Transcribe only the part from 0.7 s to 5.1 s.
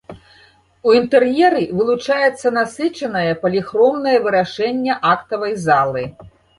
У інтэр'еры вылучаецца насычанае паліхромнае вырашэнне